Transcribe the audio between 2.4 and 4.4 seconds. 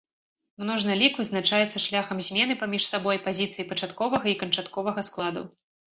паміж сабой пазіцый пачатковага і